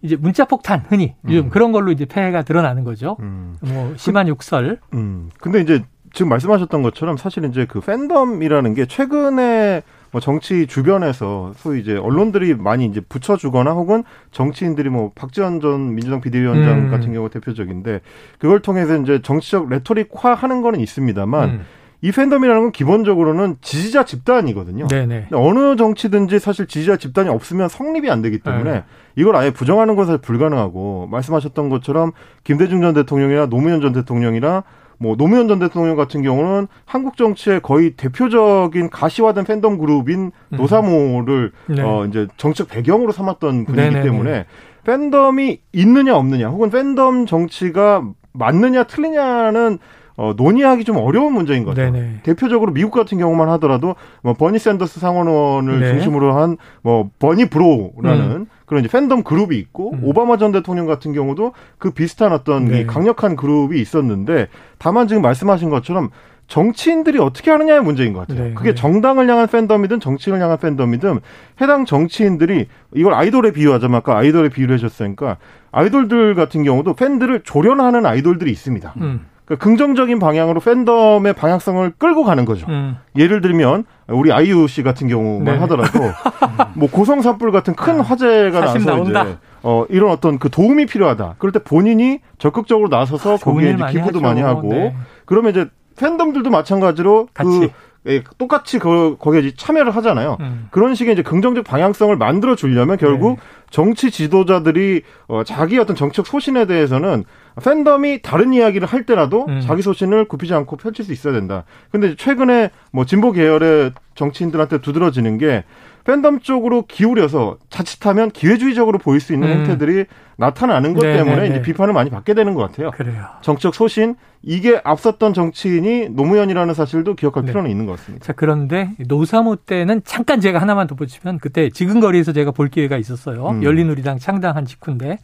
[0.00, 1.50] 이제 문자 폭탄 흔히 요즘 음.
[1.50, 3.16] 그런 걸로 이제 폐해가 드러나는 거죠.
[3.20, 3.56] 음.
[3.60, 4.78] 뭐 심한 욕설.
[4.94, 5.30] 음.
[5.40, 11.80] 근데 이제 지금 말씀하셨던 것처럼 사실 이제 그 팬덤이라는 게 최근에 뭐 정치 주변에서 소위
[11.80, 16.90] 이제 언론들이 많이 이제 붙여주거나 혹은 정치인들이 뭐 박지원 전 민주당 비대위원장 음.
[16.90, 18.00] 같은 경우가 대표적인데
[18.38, 21.64] 그걸 통해서 이제 정치적 레토릭화 하는 거는 있습니다만 음.
[22.04, 24.88] 이 팬덤이라는 건 기본적으로는 지지자 집단이거든요.
[24.88, 25.28] 네네.
[25.32, 28.84] 어느 정치든지 사실 지지자 집단이 없으면 성립이 안 되기 때문에 네.
[29.14, 32.10] 이걸 아예 부정하는 것은 불가능하고 말씀하셨던 것처럼
[32.42, 34.64] 김대중 전 대통령이나 노무현 전 대통령이나
[34.98, 40.56] 뭐 노무현 전 대통령 같은 경우는 한국 정치의 거의 대표적인 가시화된 팬덤 그룹인 음.
[40.56, 41.82] 노사모를 네.
[41.82, 44.02] 어 이제 정책 배경으로 삼았던 분이기 네네네.
[44.02, 44.46] 때문에
[44.84, 49.78] 팬덤이 있느냐 없느냐 혹은 팬덤 정치가 맞느냐 틀리냐는
[50.16, 51.80] 어, 논의하기 좀 어려운 문제인 거죠.
[51.82, 52.20] 네네.
[52.22, 55.88] 대표적으로 미국 같은 경우만 하더라도 뭐 버니 샌더스 상원의원을 네.
[55.92, 58.46] 중심으로 한 뭐 Bernie Bro라는 음.
[58.66, 60.00] 그런 이제 팬덤 그룹이 있고 음.
[60.02, 62.86] 오바마 전 대통령 같은 경우도 그 비슷한 어떤 네.
[62.86, 64.48] 강력한 그룹이 있었는데
[64.78, 66.10] 다만 지금 말씀하신 것처럼
[66.48, 68.48] 정치인들이 어떻게 하느냐의 문제인 것 같아요.
[68.48, 68.74] 네, 그게 네.
[68.74, 71.20] 정당을 향한 팬덤이든 정치인을 향한 팬덤이든
[71.60, 75.38] 해당 정치인들이 이걸 아이돌에 비유하자면 아까 아이돌에 비유를 해줬으니까
[75.70, 78.94] 아이돌들 같은 경우도 팬들을 조련하는 아이돌들이 있습니다.
[79.00, 79.26] 음.
[79.44, 82.66] 그러니까 긍정적인 방향으로 팬덤의 방향성을 끌고 가는 거죠.
[82.68, 82.96] 음.
[83.16, 85.60] 예를 들면 우리 아이유 씨 같은 경우만 네.
[85.60, 85.98] 하더라도
[86.74, 89.22] 뭐 고성 산불 같은 큰 아, 화제가 나서 나온다.
[89.22, 91.36] 이제 어 이런 어떤 그 도움이 필요하다.
[91.38, 94.94] 그럴 때 본인이 적극적으로 나서서 아, 거기에 이제 기부도 많이 하고 네.
[95.24, 97.58] 그러면 이제 팬덤들도 마찬가지로 그 같이.
[97.60, 97.70] 그
[98.08, 100.36] 예, 똑같이 그, 거기에 참여를 하잖아요.
[100.40, 100.66] 음.
[100.72, 103.42] 그런 식의 이제 긍정적 방향성을 만들어 주려면 결국 네.
[103.70, 107.24] 정치 지도자들이 어, 자기 어떤 정책 소신에 대해서는
[107.62, 109.60] 팬덤이 다른 이야기를 할 때라도 음.
[109.60, 111.64] 자기 소신을 굽히지 않고 펼칠 수 있어야 된다.
[111.90, 115.64] 근데 최근에 뭐 진보 계열의 정치인들한테 두드러지는 게
[116.04, 119.58] 팬덤 쪽으로 기울여서 자칫하면 기회주의적으로 보일 수 있는 음.
[119.58, 121.18] 행태들이 나타나는 것 네네네.
[121.24, 121.62] 때문에 네, 이제 네.
[121.62, 122.90] 비판을 많이 받게 되는 것 같아요.
[122.90, 123.24] 그래요.
[123.42, 127.52] 정치적 소신 이게 앞섰던 정치인이 노무현이라는 사실도 기억할 네.
[127.52, 128.24] 필요는 있는 것 같습니다.
[128.24, 133.50] 자 그런데 노사모 때는 잠깐 제가 하나만 덧붙이면 그때 지금거리에서 제가 볼 기회가 있었어요.
[133.50, 133.62] 음.
[133.62, 135.18] 열린우리당 창당한 직후인데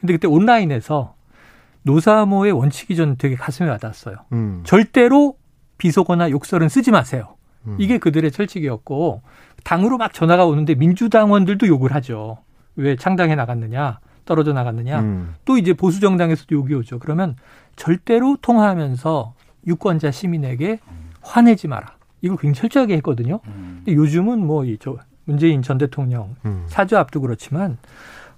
[0.00, 1.14] 근데 그때 온라인에서
[1.84, 4.16] 노사모의 원칙이 전 되게 가슴에 와닿았어요.
[4.32, 4.62] 음.
[4.64, 5.36] 절대로
[5.78, 7.36] 비속어나 욕설은 쓰지 마세요.
[7.66, 7.76] 음.
[7.78, 9.22] 이게 그들의 철칙이었고
[9.64, 12.38] 당으로 막 전화가 오는데 민주당원들도 욕을 하죠.
[12.76, 15.00] 왜 창당해 나갔느냐, 떨어져 나갔느냐.
[15.00, 15.34] 음.
[15.44, 16.98] 또 이제 보수 정당에서도 욕이 오죠.
[16.98, 17.36] 그러면
[17.76, 19.34] 절대로 통화하면서
[19.66, 20.80] 유권자 시민에게
[21.22, 21.96] 화내지 마라.
[22.20, 23.40] 이걸 굉장히 철저하게 했거든요.
[23.46, 23.82] 음.
[23.84, 26.64] 근데 요즘은 뭐 이 저 문재인 전 대통령 음.
[26.66, 27.78] 사주 앞도 그렇지만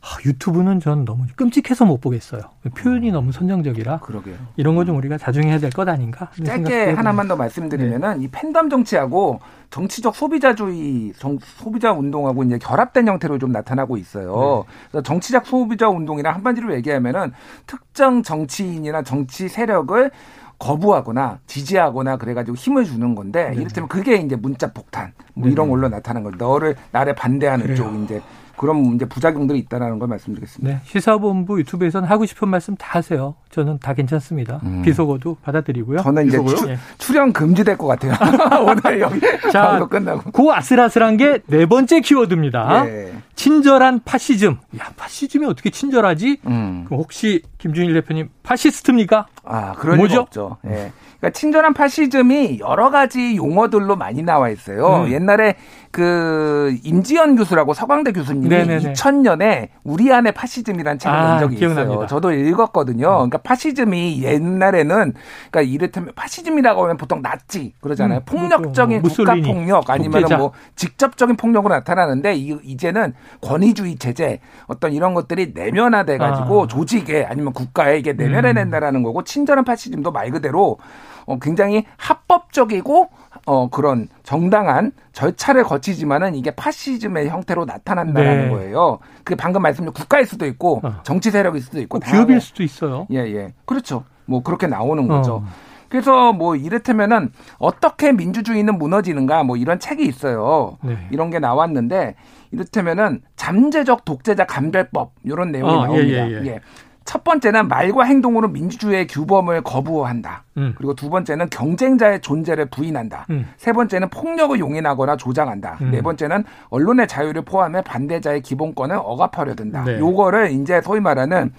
[0.08, 2.42] 아, 유튜브는 전 너무 끔찍해서 못 보겠어요.
[2.76, 3.98] 표현이 너무 선정적이라.
[3.98, 4.36] 그러게요.
[4.56, 6.30] 이런 거 좀 우리가 자중해야 될 것 아닌가?
[6.44, 8.24] 짧게 하나만 더 말씀드리면은 네.
[8.24, 9.40] 이 팬덤 정치하고
[9.70, 14.64] 정치적 소비자주의 정, 소비자 운동하고 이제 결합된 형태로 좀 나타나고 있어요.
[14.68, 14.72] 네.
[14.92, 17.32] 그래서 정치적 소비자 운동이나 한마디로 얘기하면은
[17.66, 20.10] 특정 정치인이나 정치 세력을
[20.58, 23.56] 거부하거나 지지하거나 그래가지고 힘을 주는 건데 네.
[23.56, 25.52] 이를테면 그게 이제 문자 폭탄 뭐 네.
[25.52, 26.36] 이런 걸로 나타나는 거죠.
[26.42, 27.76] 너를 나를 반대하는 그래요.
[27.76, 28.22] 쪽 이제
[28.56, 30.76] 그런 문제 부작용들이 있다라는 걸 말씀드리겠습니다.
[30.76, 33.34] 네, 시사본부 유튜브에서는 하고 싶은 말씀 다 하세요.
[33.50, 34.60] 저는 다 괜찮습니다.
[34.64, 34.82] 음.
[34.82, 35.98] 비속어도 받아들이고요.
[36.02, 36.78] 저는 이제 추, 네.
[36.98, 38.14] 출연 금지될 것 같아요.
[38.66, 39.20] 오늘 여기
[39.52, 40.30] 자, 끝나고.
[40.30, 42.84] 그 아슬아슬한 게 네 번째 키워드입니다.
[42.84, 43.12] 네.
[43.34, 44.56] 친절한 파시즘.
[44.78, 46.38] 야, 파시즘이 어떻게 친절하지?
[46.46, 46.84] 음.
[46.86, 49.26] 그럼 혹시 김준일 대표님 파시스트입니까?
[49.46, 50.20] 아, 그런 뭐죠?
[50.20, 50.56] 없죠.
[50.66, 50.68] 예.
[50.68, 50.92] 네.
[51.18, 55.04] 그러니까 친절한 파시즘이 여러 가지 용어들로 많이 나와 있어요.
[55.04, 55.12] 음.
[55.12, 55.56] 옛날에
[55.90, 58.92] 그 임지연 교수라고 서강대 교수님이 네네네.
[58.92, 61.94] 2000년에 우리 안에 파시즘이라는 책을 아, 낸 적이 기억납니다.
[61.94, 62.06] 있어요.
[62.06, 63.06] 저도 읽었거든요.
[63.06, 63.30] 음.
[63.30, 65.14] 그러니까 파시즘이 옛날에는
[65.50, 68.18] 그러니까 이를테면 파시즘이라고 하면 보통 나치 그러잖아요.
[68.18, 74.92] 음, 폭력적인 뭐, 국가 폭력 아니면 뭐 직접적인 폭력으로 나타나는데 이 제는 권위주의 체제 어떤
[74.92, 76.66] 이런 것들이 내면화돼 가지고 아.
[76.66, 79.04] 조직에 아니면 국가에 이게 내면화된다라는 음.
[79.04, 80.78] 거고 친절한 파시즘도 말 그대로
[81.26, 83.10] 어, 굉장히 합법적이고
[83.44, 88.48] 어, 그런 정당한 절차를 거치지만은 이게 파시즘의 형태로 나타난다는 네.
[88.48, 88.98] 거예요.
[89.24, 91.02] 그게 방금 말씀드린 국가일 수도 있고 어.
[91.02, 93.06] 정치 세력일 수도 있고 뭐 기업일 수도 있어요.
[93.12, 93.52] 예, 예.
[93.66, 94.04] 그렇죠.
[94.24, 95.34] 뭐 그렇게 나오는 거죠.
[95.34, 95.44] 어.
[95.88, 100.78] 그래서 뭐 이를테면은 어떻게 민주주의는 무너지는가 뭐 이런 책이 있어요.
[100.82, 100.96] 네.
[101.10, 102.16] 이런 게 나왔는데
[102.52, 106.30] 이를테면은 잠재적 독재자 감별법 이런 내용이 어, 나옵니다.
[106.30, 106.60] 예, 예, 예.
[107.06, 107.12] 예.
[107.12, 110.45] 첫 번째는 말과 행동으로 민주주의의 규범을 거부한다.
[110.56, 110.74] 음.
[110.76, 113.26] 그리고 두 번째는 경쟁자의 존재를 부인한다.
[113.30, 113.48] 음.
[113.56, 115.78] 세 번째는 폭력을 용인하거나 조장한다.
[115.82, 115.90] 음.
[115.90, 119.84] 네 번째는 언론의 자유를 포함해 반대자의 기본권을 억압하려 든다.
[119.84, 119.98] 네.
[119.98, 121.52] 요거를 이제 소위 말하는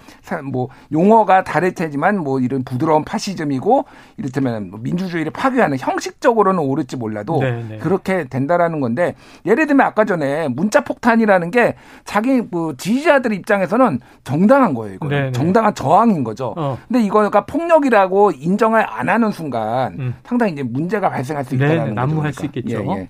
[0.50, 3.84] 뭐 용어가 다를 테지만 뭐 이런 부드러운 파시즘이고
[4.16, 7.78] 이를테면 뭐 민주주의를 파괴하는 형식적으로는 옳을지 몰라도 네, 네.
[7.78, 9.14] 그렇게 된다라는 건데
[9.46, 14.94] 예를 들면 아까 전에 문자 폭탄이라는 게 자기 뭐 지지자들 입장에서는 정당한 거예요.
[14.94, 15.08] 이거.
[15.08, 15.32] 네, 네.
[15.32, 16.54] 정당한 저항인 거죠.
[16.56, 16.78] 어.
[16.88, 20.14] 근데 이거가 폭력이라고 인정을 안 하는 순간 음.
[20.24, 21.94] 상당히 이제 문제가 발생할 수 있다는 거죠.
[21.94, 22.84] 난무할 수 있겠죠.
[22.88, 23.08] 예, 예.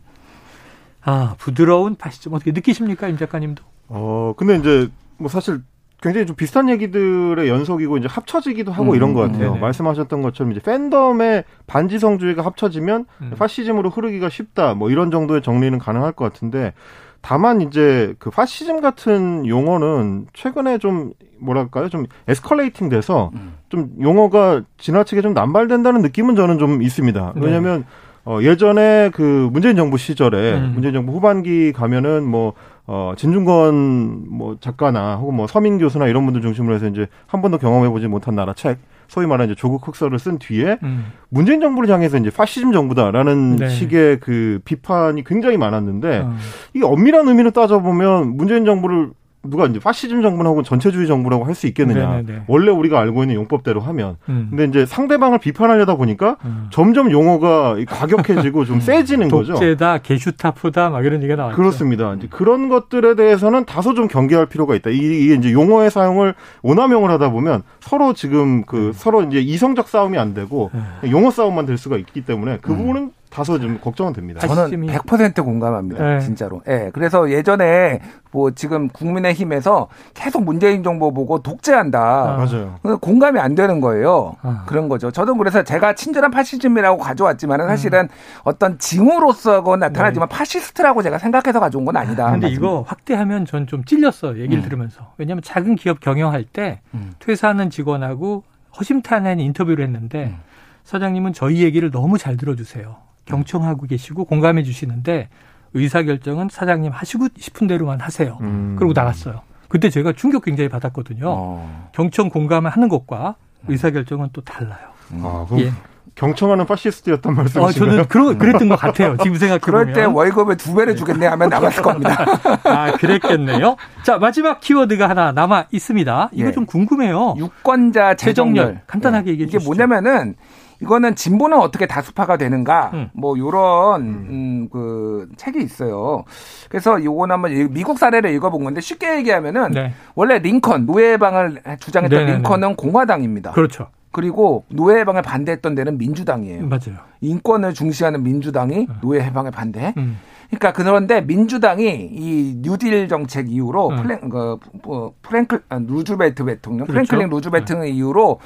[1.02, 3.62] 아 부드러운 파시즘 어떻게 느끼십니까, 임 작가님도?
[3.88, 5.62] 어 근데 이제 뭐 사실
[6.00, 9.54] 굉장히 좀 비슷한 얘기들의 연속이고 이제 합쳐지기도 하고 음, 이런 것 같아요.
[9.54, 13.32] 음, 말씀하셨던 것처럼 이제 팬덤의 반지성주의가 합쳐지면 음.
[13.36, 14.74] 파시즘으로 흐르기가 쉽다.
[14.74, 16.72] 뭐 이런 정도의 정리는 가능할 것 같은데
[17.20, 23.54] 다만 이제 그 파시즘 같은 용어는 최근에 좀 뭐랄까요 좀 에스컬레이팅 돼서 음.
[23.68, 27.32] 좀 용어가 지나치게 좀 남발된다는 느낌은 저는 좀 있습니다.
[27.36, 27.40] 네.
[27.44, 27.84] 왜냐하면
[28.24, 30.72] 어, 예전에 그 문재인 정부 시절에 음.
[30.74, 32.52] 문재인 정부 후반기 가면은 뭐
[32.86, 37.58] 어, 진중권 뭐 작가나 혹은 뭐 서민 교수나 이런 분들 중심으로 해서 이제 한 번도
[37.58, 38.78] 경험해 보지 못한 나라 책
[39.08, 41.12] 소위 말하는 이제 조국 흑서를 쓴 뒤에 음.
[41.30, 43.68] 문재인 정부를 향해서 이제 파시즘 정부다라는 네.
[43.68, 46.36] 식의 그 비판이 굉장히 많았는데 어.
[46.74, 49.10] 이게 엄밀한 의미로 따져보면 문재인 정부를
[49.44, 52.00] 누가 이제 파시즘 정부하고 전체주의 정부라고 할 수 있겠느냐.
[52.00, 52.22] 네네네.
[52.22, 52.42] 네, 네.
[52.46, 54.16] 원래 우리가 알고 있는 용법대로 하면.
[54.28, 54.46] 음.
[54.50, 56.68] 근데 이제 상대방을 비판하려다 보니까 음.
[56.70, 58.80] 점점 용어가 과격해지고 좀 음.
[58.80, 59.54] 세지는 거죠.
[59.54, 61.56] 독재다, 게슈타프다, 막 이런 얘기가 나왔죠.
[61.56, 62.14] 그렇습니다.
[62.14, 64.90] 이제 그런 것들에 대해서는 다소 좀 경계할 필요가 있다.
[64.90, 68.92] 이게 이제 용어의 사용을 오남용을 하다 보면 서로 지금 그 음.
[68.92, 70.70] 서로 이제 이성적 싸움이 안 되고
[71.02, 71.10] 네.
[71.10, 72.78] 용어 싸움만 될 수가 있기 때문에 그 음.
[72.78, 74.40] 부분은 다소 좀 걱정은 됩니다.
[74.46, 76.02] 저는 100% 공감합니다.
[76.04, 76.20] 네.
[76.20, 76.62] 진짜로.
[76.66, 76.70] 예.
[76.78, 76.90] 네.
[76.92, 81.98] 그래서 예전에 뭐 지금 국민의힘에서 계속 문재인 정부 보고 독재한다.
[82.00, 82.36] 아.
[82.36, 82.78] 맞아요.
[83.00, 84.36] 공감이 안 되는 거예요.
[84.42, 84.64] 아.
[84.66, 85.10] 그런 거죠.
[85.10, 87.68] 저도 그래서 제가 친절한 파시즘이라고 가져왔지만은 음.
[87.68, 88.08] 사실은 음.
[88.44, 90.34] 어떤 징후로서 나타나지만 네.
[90.34, 92.30] 파시스트라고 제가 생각해서 가져온 건 아니다.
[92.30, 94.38] 근데 이거 확대하면 전 좀 찔렸어.
[94.38, 94.62] 얘기를 음.
[94.62, 95.12] 들으면서.
[95.18, 97.12] 왜냐하면 작은 기업 경영할 때 음.
[97.18, 98.44] 퇴사하는 직원하고
[98.78, 100.36] 허심탄회한 인터뷰를 했는데 음.
[100.84, 102.96] 사장님은 저희 얘기를 너무 잘 들어주세요.
[103.28, 105.28] 경청하고 계시고 공감해 주시는데
[105.74, 108.38] 의사 결정은 사장님 하시고 싶은 대로만 하세요.
[108.40, 108.74] 음.
[108.76, 109.42] 그러고 나갔어요.
[109.68, 111.26] 그때 제가 충격 굉장히 받았거든요.
[111.28, 111.90] 어.
[111.92, 113.36] 경청 공감을 하는 것과
[113.68, 114.88] 의사 결정은 또 달라요.
[115.22, 115.72] 아, 예.
[116.14, 117.68] 경청하는 파시스트였단 말씀이신가요?
[117.68, 119.16] 어, 저는 그러, 그랬던 것 같아요.
[119.22, 119.60] 지금 생각해 보면.
[119.60, 122.24] 그럴 때 월급을 두 배를 주겠네 하면 남았을 겁니다.
[122.64, 123.76] 아, 그랬겠네요.
[124.02, 126.30] 자, 마지막 키워드가 하나 남아 있습니다.
[126.32, 126.52] 이거 예.
[126.52, 127.34] 좀 궁금해요.
[127.36, 128.54] 유권자 재정렬.
[128.54, 128.80] 재정렬.
[128.86, 129.32] 간단하게 예.
[129.34, 129.58] 얘기해 주시죠.
[129.58, 130.34] 이게 뭐냐면은
[130.80, 133.10] 이거는 진보는 어떻게 다수파가 되는가 음.
[133.12, 134.26] 뭐 요런 음.
[134.28, 136.24] 음, 그 책이 있어요.
[136.68, 139.92] 그래서 요건 한번 미국 사례를 읽어본 건데 쉽게 얘기하면은 네.
[140.14, 142.36] 원래 링컨 노예 해방을 주장했던 네네네.
[142.38, 143.52] 링컨은 공화당입니다.
[143.52, 143.88] 그렇죠.
[144.12, 146.66] 그리고 노예 해방에 반대했던 데는 민주당이에요.
[146.66, 146.98] 맞아요.
[147.20, 148.94] 인권을 중시하는 민주당이 음.
[149.00, 149.94] 노예 해방에 반대해.
[149.96, 150.18] 음.
[150.48, 153.96] 그러니까 그런데 민주당이 이 뉴딜 정책 이후로 음.
[153.96, 157.06] 플랭 그 뭐, 프랭클 아, 루즈벨트 대통령 그렇죠?
[157.06, 157.90] 프랭클린 루즈벨트 네.
[157.90, 158.40] 이후로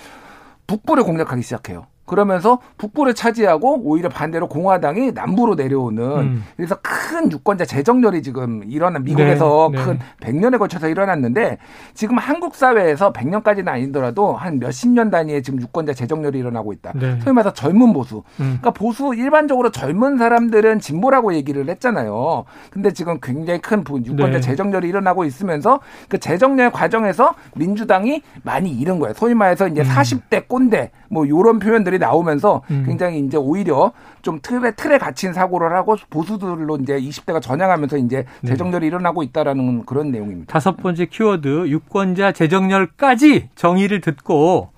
[0.66, 1.86] 북부를 공략하기 시작해요.
[2.04, 6.44] 그러면서 북부를 차지하고 오히려 반대로 공화당이 남부로 내려오는 음.
[6.56, 9.84] 그래서 큰 유권자 재정렬이 지금 일어난 미국에서 네, 네.
[9.84, 10.32] 큰 네.
[10.32, 11.58] 100년에 걸쳐서 일어났는데
[11.94, 16.92] 지금 한국 사회에서 100년까지는 아니더라도 한 몇십 년 단위의 지금 유권자 재정렬이 일어나고 있다.
[16.94, 17.20] 네.
[17.20, 18.16] 소위 말해서 젊은 보수.
[18.40, 18.58] 음.
[18.60, 22.44] 그러니까 보수 일반적으로 젊은 사람들은 진보라고 얘기를 했잖아요.
[22.70, 24.40] 근데 지금 굉장히 큰 유권자 네.
[24.40, 29.14] 재정렬이 일어나고 있으면서 그 재정렬 과정에서 민주당이 많이 잃은 거예요.
[29.14, 29.86] 소위 말해서 이제 음.
[29.86, 32.85] 40대 꼰대 뭐 요런 표현들 이 나오면서 음.
[32.87, 38.48] 굉장히 이제 오히려 좀 틀에 틀에 갇힌 사고를 하고 보수들로 이제 20대가 전향하면서 이제 네.
[38.48, 40.52] 재정렬이 일어나고 있다라는 그런 내용입니다.
[40.52, 44.70] 다섯 번째 키워드 유권자 재정렬까지 정의를 듣고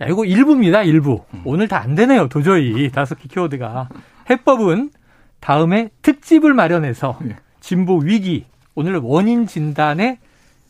[0.00, 1.42] 야 이거 일부입니다 일부 음.
[1.44, 3.88] 오늘 다 안 되네요 도저히 다섯 개 키워드가
[4.30, 4.90] 해법은
[5.40, 7.36] 다음에 특집을 마련해서 네.
[7.60, 10.18] 진보 위기 오늘 원인 진단에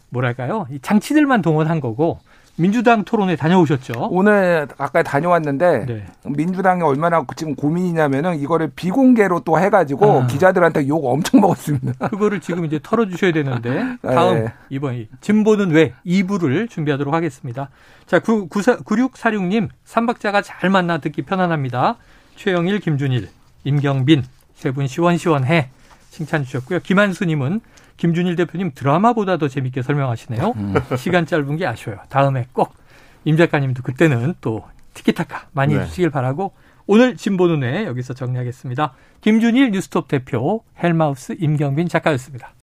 [0.08, 2.18] 뭐랄까요 이 장치들만 동원한 거고
[2.62, 4.08] 민주당 토론회 다녀오셨죠?
[4.12, 6.06] 오늘 아까 다녀왔는데 네.
[6.24, 10.26] 민주당이 얼마나 지금 고민이냐면은 이거를 비공개로 또 해가지고 아.
[10.28, 12.06] 기자들한테 욕 엄청 먹었습니다.
[12.08, 13.96] 그거를 지금 이제 털어주셔야 되는데 네.
[14.14, 14.52] 다음 네.
[14.70, 17.68] 이번 진보는 왜 2부를 준비하도록 하겠습니다.
[18.06, 21.96] 자, 9, 9646님 3박자가 잘 만나 듣기 편안합니다.
[22.36, 23.28] 최영일, 김준일,
[23.64, 24.22] 임경빈
[24.54, 25.70] 세 분 시원시원해
[26.10, 26.78] 칭찬 주셨고요.
[26.80, 27.60] 김한수님은
[28.02, 30.54] 김준일 대표님 드라마보다 더 재밌게 설명하시네요.
[30.56, 30.74] 음.
[30.98, 32.00] 시간 짧은 게 아쉬워요.
[32.08, 32.82] 다음에 꼭
[33.24, 35.80] 임 작가님도 그때는 또 티키타카 많이 네.
[35.82, 36.52] 해주시길 바라고
[36.88, 38.94] 오늘 진보눈에 여기서 정리하겠습니다.
[39.20, 42.50] 김준일 뉴스톱 대표 헬마우스 임경빈 작가였습니다.